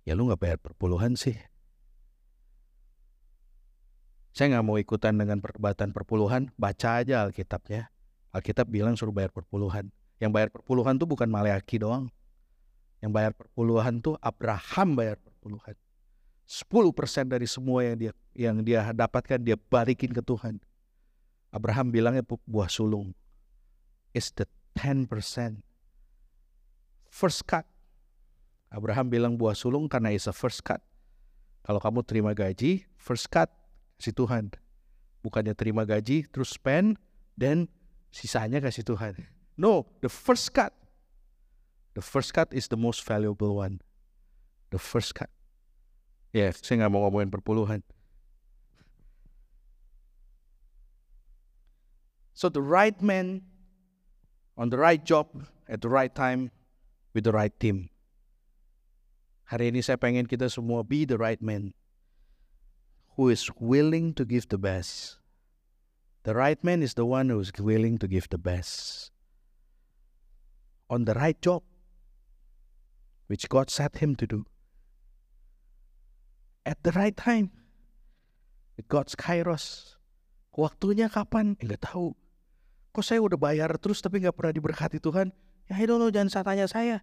[0.08, 1.36] Ya lu nggak bayar perpuluhan sih.
[4.34, 7.92] Saya nggak mau ikutan dengan perdebatan perpuluhan, baca aja Alkitabnya.
[8.34, 9.94] Alkitab bilang suruh bayar perpuluhan.
[10.22, 12.10] Yang bayar perpuluhan tuh bukan Maleaki doang.
[13.02, 15.76] Yang bayar perpuluhan tuh Abraham bayar perpuluhan.
[16.44, 20.60] 10% dari semua yang dia yang dia dapatkan dia balikin ke Tuhan.
[21.54, 23.16] Abraham bilangnya buah sulung.
[24.12, 24.44] It's the
[24.76, 25.08] 10%.
[27.08, 27.64] First cut.
[28.74, 30.82] Abraham bilang buah sulung karena it's a first cut.
[31.62, 33.48] Kalau kamu terima gaji, first cut
[33.96, 34.44] kasih Tuhan.
[35.24, 37.00] Bukannya terima gaji, terus spend,
[37.38, 37.70] dan
[38.12, 39.16] sisanya kasih Tuhan.
[39.56, 40.74] No, the first cut.
[41.94, 43.80] The first cut is the most valuable one.
[44.70, 45.30] The first cut.
[46.34, 47.86] Ya, yeah, saya nggak mau ngomongin perpuluhan.
[52.34, 53.46] So the right man
[54.58, 55.30] on the right job
[55.70, 56.50] at the right time
[57.14, 57.94] with the right team.
[59.46, 61.70] Hari ini saya pengen kita semua be the right man
[63.14, 65.22] who is willing to give the best.
[66.26, 69.13] The right man is the one who is willing to give the best.
[70.92, 71.64] On the right job,
[73.26, 74.40] which God set him to do.
[76.64, 77.52] At the right time,
[78.88, 79.96] God's kairos.
[80.54, 81.58] Waktunya kapan?
[81.58, 82.14] Enggak tahu.
[82.94, 85.34] Kok saya udah bayar terus tapi nggak pernah diberkati Tuhan?
[85.66, 86.96] Ya I don't know, jangan saya tanya saya.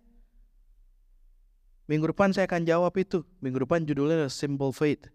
[1.91, 3.27] Minggu depan saya akan jawab itu.
[3.43, 5.11] Minggu depan judulnya Simple Faith.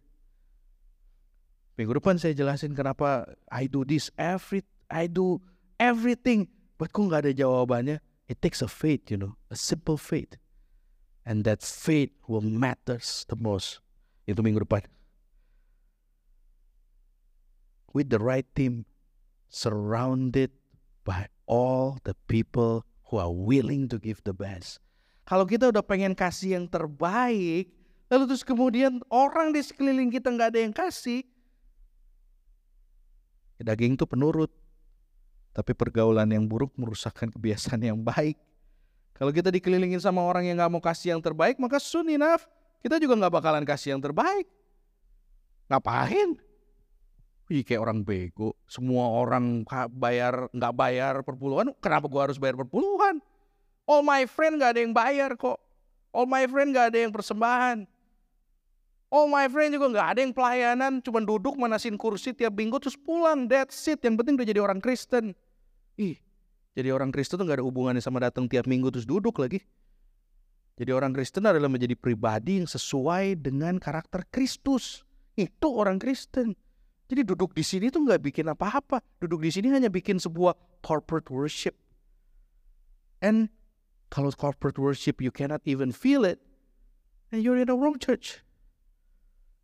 [1.81, 5.40] Minggu depan saya jelasin kenapa I do this every I do
[5.81, 8.05] everything but kok nggak ada jawabannya.
[8.27, 10.35] It takes a faith, you know, a simple faith.
[11.27, 13.83] And that faith will matters the most.
[14.27, 14.87] Itu minggu depan.
[17.95, 18.87] With the right team,
[19.51, 20.51] surrounded
[21.07, 24.83] by all the people who are willing to give the best.
[25.27, 27.71] Kalau kita udah pengen kasih yang terbaik,
[28.11, 31.27] lalu terus kemudian orang di sekeliling kita nggak ada yang kasih,
[33.57, 34.53] Daging itu penurut,
[35.57, 38.37] tapi pergaulan yang buruk merusakkan kebiasaan yang baik.
[39.16, 42.45] Kalau kita dikelilingin sama orang yang nggak mau kasih yang terbaik, maka soon enough
[42.85, 44.45] kita juga nggak bakalan kasih yang terbaik.
[45.73, 46.37] Ngapain?
[47.49, 48.53] Wih kayak orang bego.
[48.69, 49.64] Semua orang
[49.97, 53.25] bayar nggak bayar perpuluhan, kenapa gua harus bayar perpuluhan?
[53.88, 55.57] All my friend nggak ada yang bayar kok.
[56.12, 57.88] All my friend nggak ada yang persembahan.
[59.09, 62.99] Oh my friend juga nggak ada yang pelayanan, cuma duduk manasin kursi tiap minggu terus
[63.01, 63.49] pulang.
[63.49, 64.05] That's it.
[64.05, 65.33] Yang penting udah jadi orang Kristen.
[65.96, 66.20] Ih,
[66.76, 69.64] jadi orang Kristen tuh nggak ada hubungannya sama datang tiap minggu terus duduk lagi.
[70.76, 75.09] Jadi orang Kristen adalah menjadi pribadi yang sesuai dengan karakter Kristus.
[75.32, 76.52] Itu orang Kristen.
[77.09, 79.00] Jadi duduk di sini tuh nggak bikin apa-apa.
[79.16, 80.52] Duduk di sini hanya bikin sebuah
[80.85, 81.72] corporate worship.
[83.24, 83.48] And
[84.12, 86.44] kalau corporate worship you cannot even feel it,
[87.32, 88.44] and you're in the wrong church.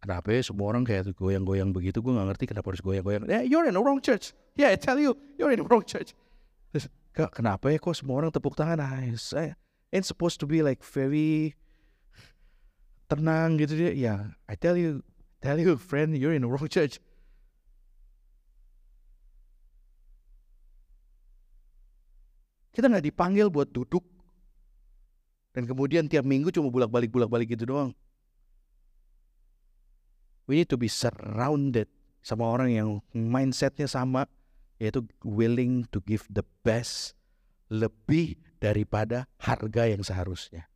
[0.02, 2.02] Kenapa ya semua orang kayak goyang-goyang begitu?
[2.02, 3.22] Gue gak ngerti kenapa harus goyang-goyang.
[3.30, 4.34] Yeah, you're in the wrong church.
[4.58, 6.16] Yeah, I tell you, you're in the wrong church.
[6.72, 8.80] Terus, kenapa ya kok semua orang tepuk tangan?
[8.80, 9.52] Nah, I,
[9.92, 11.52] it's supposed to be like very
[13.12, 13.92] tenang gitu dia.
[13.92, 14.14] Ya,
[14.48, 15.04] I tell you,
[15.44, 16.96] tell you friend, you're in the wrong church.
[22.72, 24.00] Kita nggak dipanggil buat duduk
[25.52, 27.92] dan kemudian tiap minggu cuma bulak balik, bulak balik gitu doang.
[30.48, 31.92] We need to be surrounded
[32.24, 34.24] sama orang yang mindsetnya sama,
[34.82, 37.14] yaitu willing to give the best
[37.70, 40.66] lebih daripada harga yang seharusnya.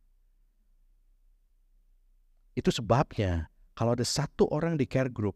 [2.55, 5.35] Itu sebabnya kalau ada satu orang di care group,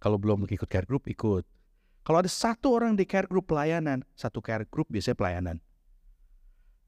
[0.00, 1.44] kalau belum ikut care group ikut.
[2.02, 5.56] Kalau ada satu orang di care group pelayanan, satu care group biasanya pelayanan.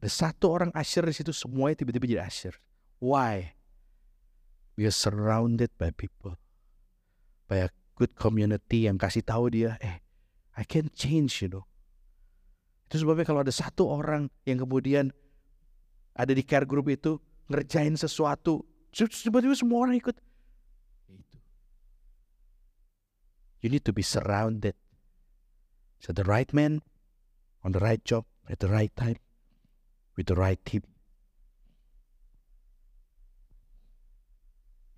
[0.02, 2.58] Ada satu orang usher di situ semuanya tiba-tiba jadi usher.
[2.98, 3.54] Why?
[4.74, 6.34] We are surrounded by people.
[7.46, 10.03] By a good community yang kasih tahu dia, eh,
[10.54, 11.64] I can change, you know.
[12.86, 15.10] Itu sebabnya kalau ada satu orang yang kemudian
[16.14, 17.18] ada di care group itu
[17.50, 18.62] ngerjain sesuatu,
[18.94, 20.14] tiba-tiba semua orang ikut.
[21.10, 21.38] Itu.
[23.64, 24.78] You need to be surrounded.
[25.98, 26.84] So the right man
[27.64, 29.18] on the right job at the right time
[30.14, 30.84] with the right team.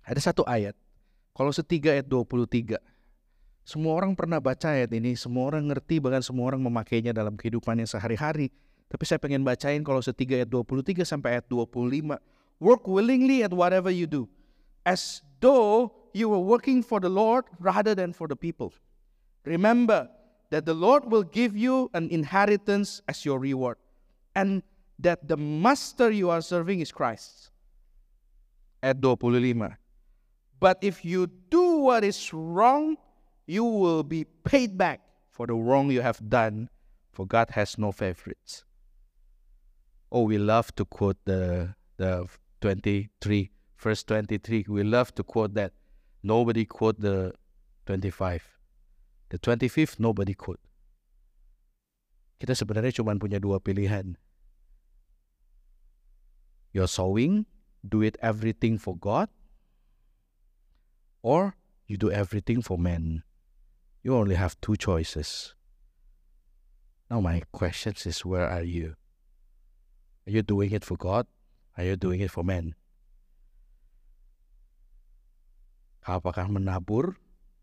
[0.07, 0.75] Ada satu ayat,
[1.35, 2.79] kalau setiga ayat 23.
[3.67, 7.83] Semua orang pernah baca ayat ini, semua orang ngerti, bahkan semua orang memakainya dalam kehidupannya
[7.83, 8.47] sehari-hari.
[8.87, 12.15] Tapi saya pengen bacain kalau setiga ayat 23 sampai ayat 25.
[12.63, 14.23] Work willingly at whatever you do,
[14.87, 18.71] as though you were working for the Lord rather than for the people.
[19.43, 20.07] Remember
[20.47, 23.75] that the Lord will give you an inheritance as your reward.
[24.31, 24.63] And
[25.03, 27.51] that the master you are serving is Christ.
[28.79, 29.75] Ayat 25.
[30.55, 32.95] But if you do what is wrong,
[33.47, 36.69] you will be paid back for the wrong you have done,
[37.11, 38.63] for God has no favorites.
[40.11, 42.27] Oh, we love to quote the the
[42.61, 44.65] 23, verse 23.
[44.67, 45.73] We love to quote that.
[46.23, 47.33] Nobody quote the
[47.85, 48.43] 25.
[49.29, 50.59] The 25th, nobody quote.
[52.39, 54.17] Kita sebenarnya cuma punya dua pilihan.
[56.73, 57.47] You're sowing,
[57.81, 59.29] do it everything for God,
[61.23, 61.55] or
[61.87, 63.26] you do everything for men.
[64.03, 65.53] You only have two choices.
[67.09, 68.99] Now, my question is where are you?
[70.27, 71.23] Are you doing it for God?
[71.79, 72.75] Are you doing it for men?
[76.03, 77.15] Apakah menabur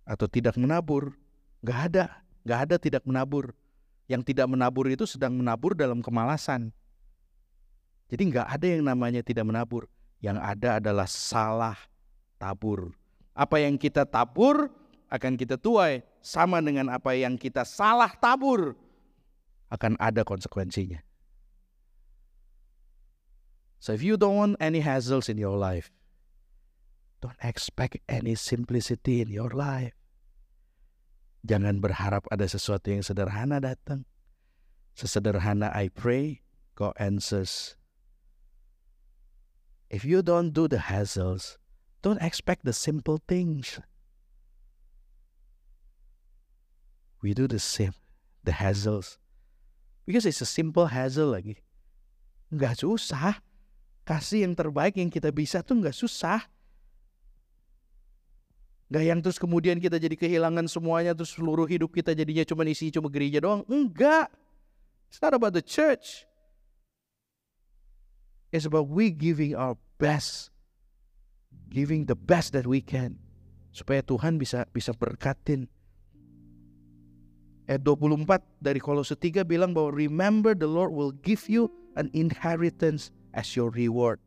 [0.05, 1.16] atau tidak menabur?
[1.64, 2.05] Gak ada,
[2.44, 3.53] gak ada tidak menabur.
[4.05, 6.73] Yang tidak menabur itu sedang menabur dalam kemalasan.
[8.12, 9.88] Jadi nggak ada yang namanya tidak menabur.
[10.20, 11.77] Yang ada adalah salah
[12.37, 12.92] tabur.
[13.33, 14.68] Apa yang kita tabur
[15.14, 16.03] akan kita tuai.
[16.18, 18.74] Sama dengan apa yang kita salah tabur
[19.70, 20.98] akan ada konsekuensinya.
[23.79, 25.92] So if you don't want any hassles in your life,
[27.20, 29.92] don't expect any simplicity in your life.
[31.44, 34.09] Jangan berharap ada sesuatu yang sederhana datang.
[34.96, 36.40] Sesederhana I pray,
[36.72, 37.77] God answers
[39.94, 41.61] If you don't do the hassles,
[42.03, 43.79] don't expect the simple things.
[47.25, 47.97] We do the same,
[48.45, 49.17] the hassles.
[50.05, 51.57] Because it's a simple hassle lagi.
[52.53, 53.41] Nggak susah.
[54.05, 56.45] Kasih yang terbaik yang kita bisa tuh nggak susah.
[58.93, 62.93] Nggak yang terus kemudian kita jadi kehilangan semuanya terus seluruh hidup kita jadinya cuma isi
[62.93, 63.65] cuma gereja doang.
[63.73, 64.29] Enggak.
[65.09, 66.29] It's not about the church.
[68.53, 70.53] It's about we giving our best.
[71.73, 73.17] Giving the best that we can.
[73.73, 75.73] Supaya Tuhan bisa bisa berkatin.
[77.64, 83.09] Ayat 24 dari Kolose 3 bilang bahwa remember the Lord will give you an inheritance
[83.33, 84.20] as your reward.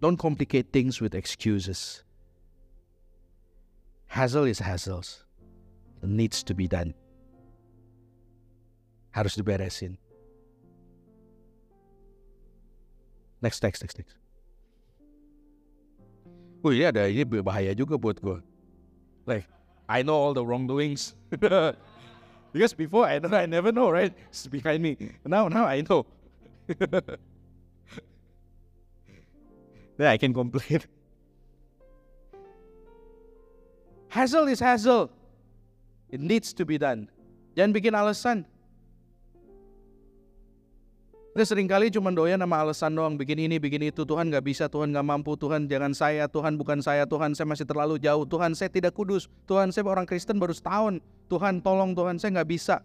[0.00, 2.04] Don't complicate things with excuses.
[4.06, 5.24] Hassle is hassles.
[6.02, 6.94] It needs to be done.
[9.10, 9.98] Harus diberesin.
[13.42, 14.27] Next, next, next, next.
[16.64, 18.42] Oh iya ada ini bahaya juga buat gue.
[19.28, 19.46] Like,
[19.86, 21.14] I know all the wrongdoings.
[22.52, 24.10] because before I I never know, right?
[24.28, 24.96] It's behind me.
[25.22, 26.06] Now, now I know.
[29.96, 30.82] then I can complain.
[34.08, 35.10] Hassle is hassle.
[36.08, 37.12] It needs to be done.
[37.52, 38.48] Jangan bikin alasan.
[41.38, 43.14] Kita sering kali cuma doyan sama alasan doang.
[43.14, 44.02] Bikin ini, bikin itu.
[44.02, 45.38] Tuhan gak bisa, Tuhan gak mampu.
[45.38, 47.06] Tuhan jangan saya, Tuhan bukan saya.
[47.06, 48.26] Tuhan saya masih terlalu jauh.
[48.26, 49.30] Tuhan saya tidak kudus.
[49.46, 50.98] Tuhan saya orang Kristen baru setahun.
[51.30, 52.82] Tuhan tolong, Tuhan saya gak bisa.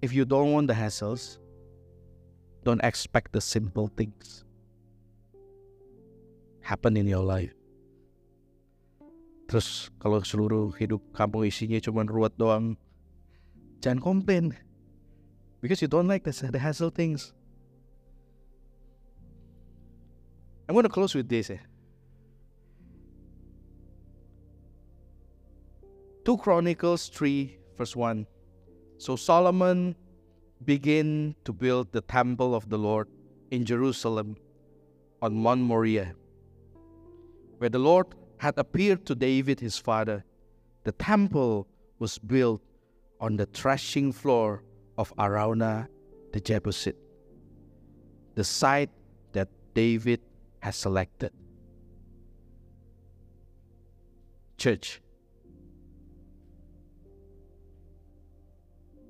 [0.00, 1.36] If you don't want the hassles,
[2.64, 4.48] don't expect the simple things.
[6.68, 7.52] happen in your life.
[9.48, 12.76] Terus kalau seluruh hidup kamu isinya cuma ruwet doang,
[13.80, 14.67] jangan komplain.
[15.60, 17.32] Because you don't like the, the hassle things.
[20.68, 21.50] I'm gonna close with this.
[21.50, 21.58] Eh.
[26.24, 28.26] 2 Chronicles 3, verse 1.
[28.98, 29.96] So Solomon
[30.64, 33.08] began to build the temple of the Lord
[33.50, 34.36] in Jerusalem
[35.22, 36.12] on Mount Moriah,
[37.56, 40.24] where the Lord had appeared to David his father.
[40.84, 41.66] The temple
[41.98, 42.60] was built
[43.20, 44.62] on the threshing floor
[44.98, 45.86] of Araunah
[46.34, 46.98] the Jebusite,
[48.34, 48.90] the site
[49.32, 50.20] that David
[50.58, 51.30] has selected.
[54.58, 54.98] Church,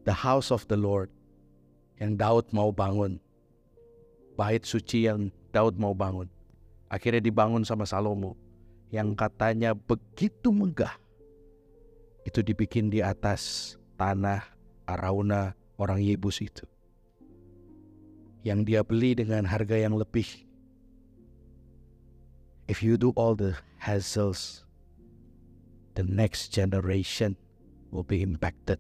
[0.04, 1.08] the house of the Lord
[1.96, 3.16] yang Daud mau bangun.
[4.36, 6.28] Bait suci yang Daud mau bangun.
[6.92, 8.36] Akhirnya dibangun sama Salomo
[8.92, 10.94] yang katanya begitu megah.
[12.28, 14.44] Itu dibikin di atas tanah
[14.84, 16.66] Arauna orang Yebus itu.
[18.42, 20.26] Yang dia beli dengan harga yang lebih.
[22.68, 24.66] If you do all the hassles,
[25.96, 27.40] the next generation
[27.88, 28.76] will be impacted,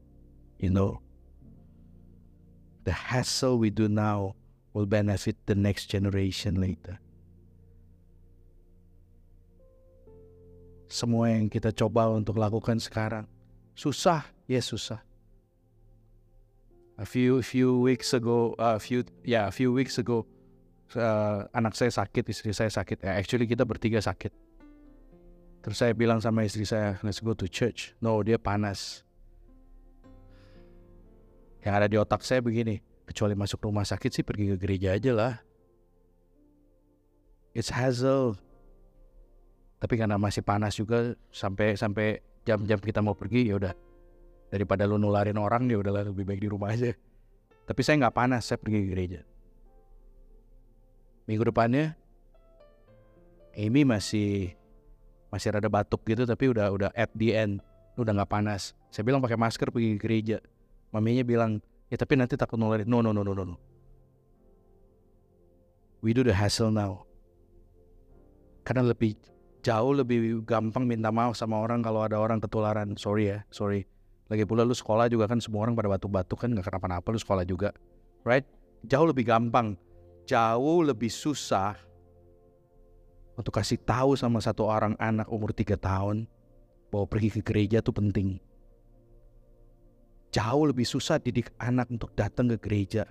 [0.60, 1.00] you know.
[2.88, 4.32] the hassle we do now
[4.72, 6.96] will benefit the next generation later.
[10.88, 13.28] Semua yang kita coba untuk lakukan sekarang
[13.76, 15.04] susah, ya susah.
[16.98, 20.26] A few few weeks ago, a few ya yeah, a few weeks ago,
[20.98, 23.06] uh, anak saya sakit, istri saya sakit.
[23.06, 24.34] Yeah, actually kita bertiga sakit.
[25.62, 27.94] Terus saya bilang sama istri saya, let's go to church.
[28.02, 29.06] No, dia panas.
[31.62, 35.12] Yang ada di otak saya begini, kecuali masuk rumah sakit sih pergi ke gereja aja
[35.14, 35.34] lah.
[37.54, 38.34] It's hassle.
[39.78, 43.74] Tapi karena masih panas juga sampai sampai jam-jam kita mau pergi ya udah
[44.48, 46.92] daripada lu nularin orang ya udahlah lebih baik di rumah aja.
[47.68, 49.20] Tapi saya nggak panas, saya pergi ke gereja.
[51.28, 51.92] Minggu depannya
[53.52, 54.56] Amy masih
[55.28, 57.60] masih rada batuk gitu tapi udah udah at the end
[58.00, 58.72] udah nggak panas.
[58.88, 60.38] Saya bilang pakai masker pergi ke gereja.
[60.94, 61.60] Maminya bilang,
[61.92, 62.88] ya tapi nanti takut nularin.
[62.88, 63.56] No, no, no, no, no.
[66.00, 67.04] We do the hassle now.
[68.62, 69.18] Karena lebih
[69.66, 72.94] jauh lebih gampang minta maaf sama orang kalau ada orang ketularan.
[72.96, 73.84] Sorry ya, sorry.
[74.28, 77.44] Lagi pula lu sekolah juga kan semua orang pada batuk-batuk kan gak kenapa-napa lu sekolah
[77.48, 77.72] juga.
[78.22, 78.44] Right?
[78.84, 79.74] Jauh lebih gampang.
[80.28, 81.72] Jauh lebih susah
[83.34, 86.28] untuk kasih tahu sama satu orang anak umur 3 tahun
[86.92, 88.36] bahwa pergi ke gereja tuh penting
[90.28, 93.08] jauh lebih susah didik anak untuk datang ke gereja.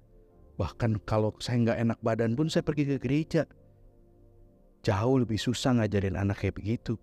[0.57, 3.45] Bahkan kalau saya nggak enak badan pun saya pergi ke gereja.
[4.85, 6.95] Jauh lebih susah ngajarin anak kayak begitu.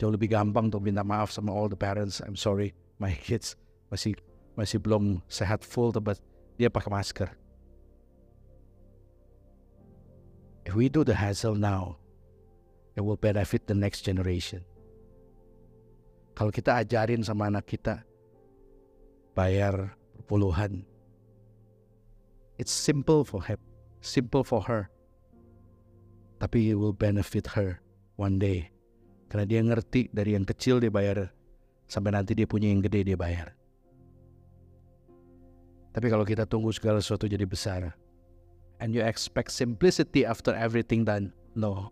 [0.00, 2.22] Jauh lebih gampang untuk minta maaf sama all the parents.
[2.22, 3.56] I'm sorry, my kids
[3.92, 4.16] masih
[4.56, 6.16] masih belum sehat full, tapi
[6.56, 7.28] dia pakai masker.
[10.66, 12.00] If we do the hassle now,
[12.98, 14.66] it will benefit the next generation.
[16.34, 18.02] Kalau kita ajarin sama anak kita,
[19.36, 19.94] bayar
[20.26, 20.82] puluhan.
[22.56, 23.60] It's simple for him,
[24.00, 24.88] simple for her.
[26.40, 27.80] Tapi it will benefit her
[28.16, 28.72] one day.
[29.28, 31.30] Karena dia ngerti dari yang kecil dia bayar
[31.86, 33.54] sampai nanti dia punya yang gede dia bayar.
[35.96, 37.96] Tapi kalau kita tunggu segala sesuatu jadi besar
[38.84, 41.88] and you expect simplicity after everything done, no.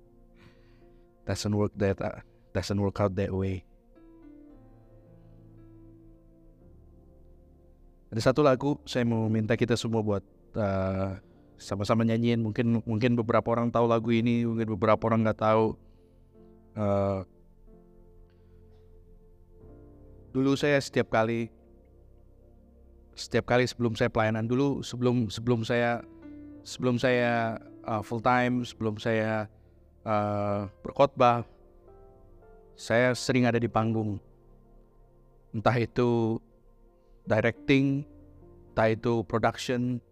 [1.24, 2.20] Doesn't work that uh,
[2.52, 3.64] doesn't work out that way.
[8.12, 10.22] Ada satu lagu saya mau minta kita semua buat
[10.54, 11.16] uh,
[11.56, 12.44] sama-sama nyanyiin.
[12.44, 15.80] Mungkin mungkin beberapa orang tahu lagu ini, mungkin beberapa orang nggak tahu.
[16.76, 17.24] Uh,
[20.34, 21.48] dulu saya setiap kali
[23.14, 26.02] setiap kali sebelum saya pelayanan dulu sebelum sebelum saya
[26.66, 29.46] sebelum saya uh, full time sebelum saya
[30.02, 31.46] uh, berkhotbah
[32.74, 34.18] saya sering ada di panggung
[35.54, 36.42] entah itu
[37.24, 38.02] directing,
[38.74, 40.02] entah itu production,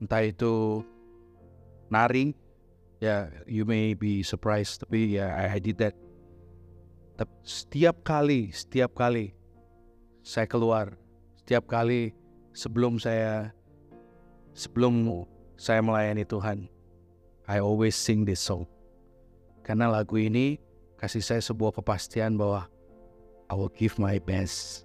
[0.00, 0.82] entah itu
[1.92, 2.32] nari.
[2.96, 5.92] Ya, yeah, you may be surprised, tapi ya yeah, I, I did that.
[7.16, 9.32] Tapi setiap kali, setiap kali
[10.20, 11.00] saya keluar,
[11.40, 12.12] setiap kali
[12.52, 13.56] sebelum saya
[14.52, 15.24] sebelum
[15.56, 16.68] saya melayani Tuhan,
[17.48, 18.68] I always sing this song.
[19.64, 20.60] Karena lagu ini
[21.00, 22.68] kasih saya sebuah kepastian bahwa
[23.48, 24.84] I will give my best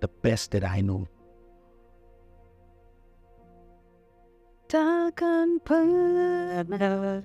[0.00, 1.04] the best that I know.
[4.68, 7.24] Takkan pernah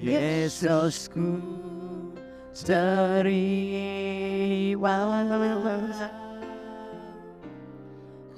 [0.00, 1.36] Yesusku
[2.56, 3.04] terima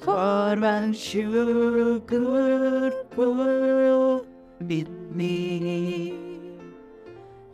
[0.02, 2.34] korban syukurku
[5.14, 6.10] ini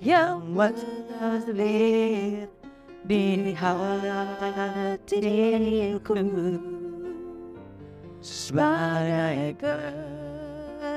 [0.00, 2.48] yang mengalir
[3.04, 5.12] di hatiku.
[8.24, 9.52] Sebagai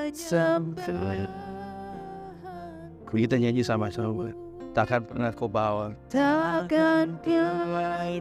[0.08, 1.41] kesembuhan
[3.12, 4.32] Kita nyanyi sama-sama.
[4.72, 8.16] Takkan pernah kau bawa takkan pernah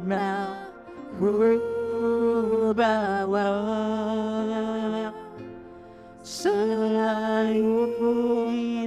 [1.16, 1.56] ku
[2.76, 3.48] bawa
[6.20, 7.64] selain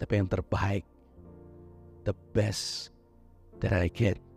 [0.00, 0.84] tapi yang terbaik,
[2.04, 2.90] the best
[3.60, 4.29] that I get.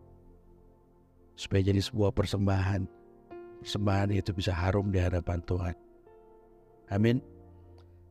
[1.33, 2.85] Supaya jadi sebuah persembahan,
[3.65, 5.75] persembahan itu bisa harum di hadapan Tuhan.
[6.93, 7.17] Amin.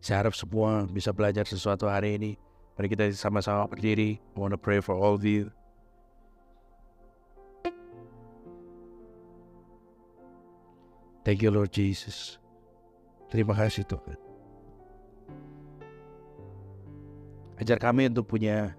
[0.03, 2.33] Saya harap semua bisa belajar sesuatu hari ini.
[2.75, 4.19] Mari kita sama-sama berdiri.
[4.19, 5.53] I want to pray for all of you.
[11.23, 12.43] Thank you Lord Jesus.
[13.31, 14.19] Terima kasih Tuhan.
[17.63, 18.75] Ajar kami untuk punya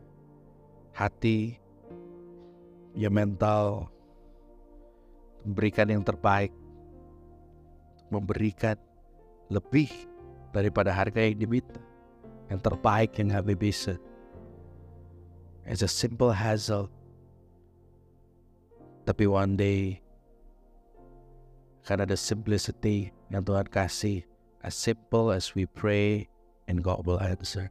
[0.91, 1.56] hati,
[2.91, 3.93] ya mental,
[5.44, 6.52] memberikan yang terbaik,
[8.08, 8.80] memberikan
[9.52, 9.91] lebih
[10.56, 11.80] daripada harga yang diminta,
[12.48, 14.00] yang terbaik yang kami bisa.
[15.64, 16.91] As a simple hassle,
[19.08, 20.04] tapi one day
[21.84, 24.24] karena the simplicity yang Tuhan kasih,
[24.64, 26.32] as simple as we pray
[26.72, 27.68] and God will answer.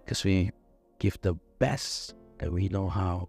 [0.00, 0.48] Because we
[0.96, 3.28] give the best that we know how.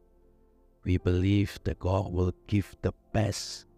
[0.82, 3.70] We believe that God will give the best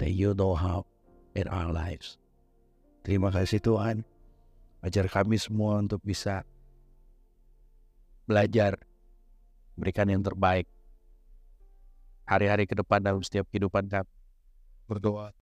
[0.00, 0.88] that you know how
[1.36, 2.16] in our lives.
[3.04, 4.00] Terima kasih Tuhan.
[4.80, 6.46] Ajar kami semua untuk bisa
[8.24, 8.80] belajar
[9.76, 10.64] berikan yang terbaik
[12.28, 14.08] hari-hari ke depan dalam setiap kehidupan kami.
[14.88, 15.36] Berdoa